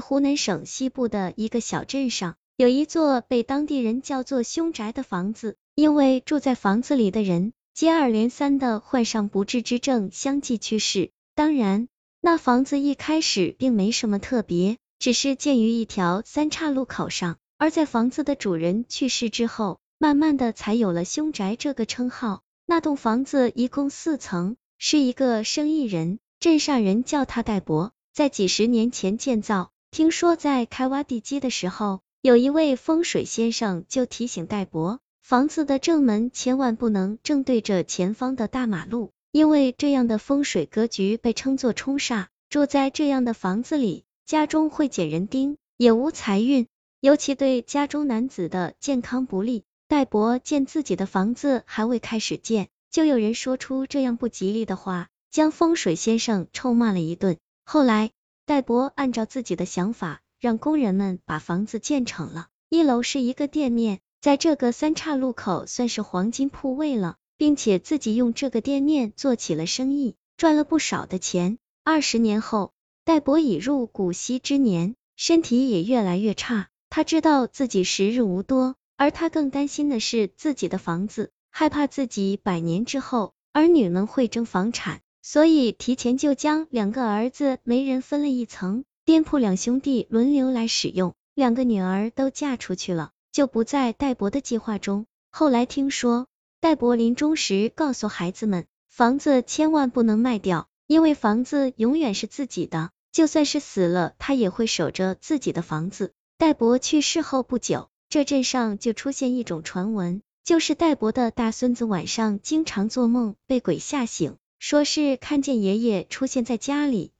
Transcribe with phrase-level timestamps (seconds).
[0.00, 11.10] 湖南省西部的一个小镇上，有一座被当地人叫做凶宅的房子，因为住在房子里的人接二连三的患上不治之症，相继去世。
[11.34, 11.88] 当然，
[12.20, 17.36] 那房子一开始并没什么特别，只是建于一条三岔路口上。
[17.56, 22.42] 而在房子的主人去世之后，慢慢的才有了凶宅这个称号。
[22.66, 29.72] 那栋房子一共四层，是一个生意人，镇上人叫他戴伯，在几十年前建造。
[29.92, 42.26] 听说在开挖地基的时候，有一位风水先生就提醒戴伯，房子的正门千万不能正对着前方的大马路，因为这样的风水格局被称作冲煞。
[42.48, 46.68] 住在这样的房子里，家中会捡人丁，也无财运，
[47.00, 49.64] 尤其对家中男子的健康不利。
[49.88, 57.38] 戴伯见自己的房子还未开始建，就有人说出这样不吉利的话，将风水先生臭骂了一顿。
[57.64, 58.12] 后来。
[58.50, 62.48] 戴博按照自己的想法，让工人们把房子建成了。
[62.68, 71.58] 一楼是一个店面，在这个三岔路口算是黄金铺位了，并且自己用这个店面做起了生意，赚了不少的钱。
[71.84, 72.72] 二十年后，
[73.04, 76.70] 戴博已入古稀之年，身体也越来越差。
[76.88, 85.02] 他知道自己时日无多，而他更担心的是自己的房子，害怕自己百年之后儿女们会争房产。
[85.22, 91.14] 所以提前就将两个儿子每人分了一层店铺，两兄弟轮流来使用。
[91.34, 95.06] 两个女儿都嫁出去了，就不在戴博的计划中。
[95.30, 96.26] 后来听说，
[96.60, 106.12] 戴博临终时告诉孩子们，房子千万不能卖掉，因为房子永远是自己的，就算是死了，他也会守着自己的房子。
[106.36, 114.36] 戴博去世后不久，这镇上就出现一种传闻，就是戴博的大孙子晚上经常做梦被鬼吓醒。
[114.60, 117.12] 说是看见爷爷出现在家里，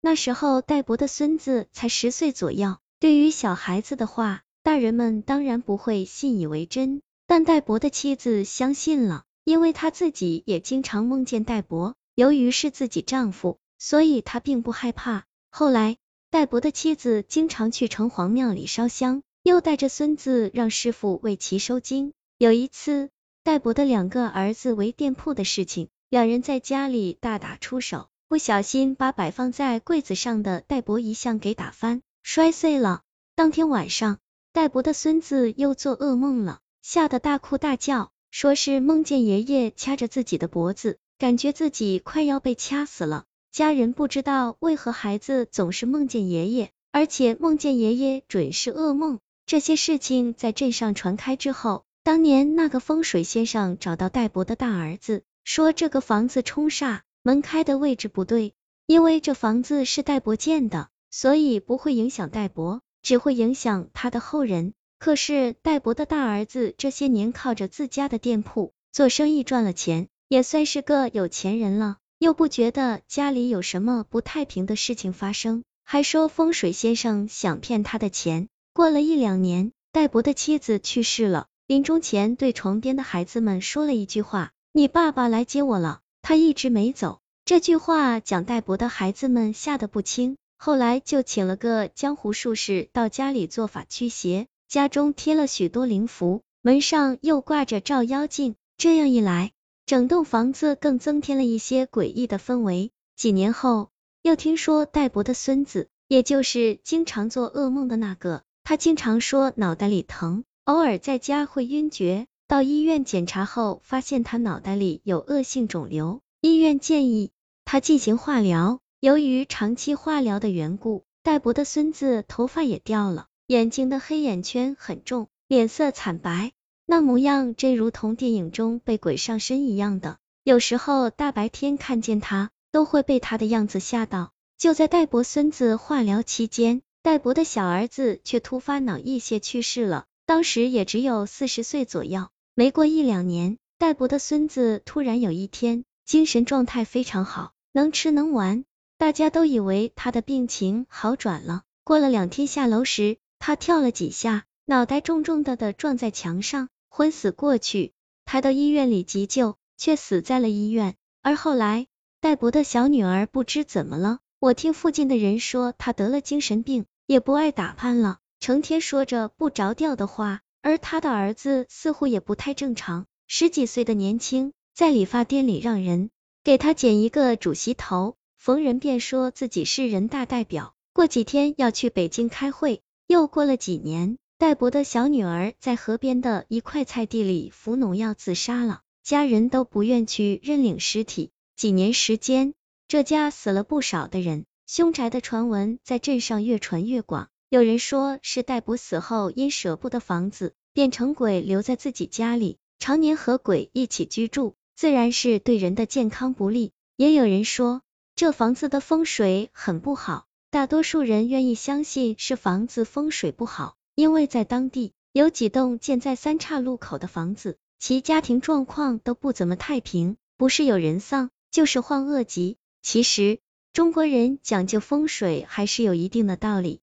[0.00, 2.76] 那时候戴博的孙子才十岁左右。
[3.00, 11.96] 对于小孩子的话，大人们当然不会信以为真，但戴博的妻子相信了，因为她自己也经常梦见戴博。
[12.14, 15.24] 由于是自己丈夫，所以她并不害怕。
[15.50, 15.96] 后来，
[16.30, 22.12] 戴博的妻子经常去城隍庙里烧香，又带着孙子让师傅为其收经。
[22.38, 23.10] 有一次，
[23.42, 25.88] 戴博的两个儿子围店铺的事情。
[26.10, 33.02] 两人在家里大打出手，不小心把摆放在柜子上的戴博遗像给打翻，摔碎了。
[33.34, 34.18] 当天晚上，
[34.52, 43.24] 戴博的孙子又做噩梦了，吓得大哭大叫，说是梦见爷爷掐着自己的脖子，感觉自己快要被掐死了。
[43.50, 49.18] 家人不知道为何孩子总是梦见爷爷，而且梦见爷爷准是噩梦。
[49.46, 55.22] 这些事情在镇上传开之后，当年那个风水先生找到戴博的大儿子。
[55.44, 58.54] 说这个房子冲煞，门开的位置不对，
[58.86, 64.72] 因为这房子是戴伯建的，所以不会影响戴伯，只会影响他的后人。
[64.98, 78.48] 可是戴伯的大儿子这些年靠着自家的店铺做生意赚了钱，也算是个有钱人了，又不觉得家里有什么不太平的事情发生，还说风水先生想骗他的钱。
[78.72, 84.52] 过了一两年，戴伯的妻子去世了，临终前对床边的孩子们说了一句话。
[84.76, 87.20] 你爸爸来接我了，他一直没走。
[87.44, 98.56] 这句话蒋代博的孩子们吓得不轻，后来就请了个江湖术士到家里做法驱邪，家中贴了许多灵符，门上又挂着照妖镜。
[98.76, 99.52] 这样一来，
[99.86, 102.90] 整栋房子更增添了一些诡异的氛围。
[103.14, 103.90] 几年后，
[104.22, 112.26] 又听说戴博的孙子，也就是经常做噩梦的那个，他经常说脑袋里疼，偶尔在家会晕厥。
[112.46, 117.32] 到医院检查后，发现他脑袋里有恶性肿瘤，医院建议
[117.64, 118.80] 他进行化疗。
[119.00, 126.52] 由于长期化疗的缘故，戴博的孙子头发也掉了，眼睛的黑眼圈很重，脸色惨白，
[126.84, 130.18] 那模样真如同电影中被鬼上身一样的。
[130.42, 134.32] 有时候大白天看见他，都会被他的样子吓到。
[134.58, 142.28] 就在戴博孙子化疗期间，戴博的小儿子却突发脑溢血去世了，当时也只有四十岁左右。
[142.56, 148.64] 没过一两年，戴博的孙子突然有一天精神状态非常好，能吃能玩，
[148.96, 151.62] 大家都以为他的病情好转了。
[151.82, 157.92] 过了两天下楼时，他跳了几下，脑袋重重的的撞在墙上，昏死过去。
[158.24, 160.94] 抬到医院里急救，却死在了医院。
[161.22, 161.88] 而后来，
[162.20, 170.42] 戴博的小女儿不知怎么了，我听附近的人说她得了精神病，也不爱打扮了，成天说着不着调的话。
[170.64, 176.08] 而他的儿子似乎也不太正常，十几岁的年轻，在理发店里让人
[176.42, 182.80] 给他剪一个主席头，逢人便说自己是人大代表，过几天要去北京开会。
[183.06, 191.30] 又过了几年，戴伯的小女儿在河边的一块菜地里服农药自杀了，家人都不愿去认领尸体。
[191.56, 192.54] 几年时间，
[192.88, 194.46] 这家死了不少的人。
[194.66, 206.72] 凶宅的传闻在镇上越传越广，有人说是戴伯死后因舍不得房子，变成鬼留在自己家里，常年和鬼一起居住，自然是对人的健康不利。
[206.96, 207.82] 也有人说
[208.16, 210.26] 这房子的风水很不好。
[210.50, 222.56] 大多数人愿意相信是房子风水不好，因为在当地有几栋建在三岔路口的房子，其家庭状况都不怎么太平，不是有人丧，就是患恶疾。
[222.82, 223.38] 其实
[223.72, 226.80] 中国人讲究风水还是有一定的道理。